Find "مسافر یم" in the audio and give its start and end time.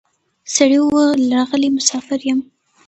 1.77-2.39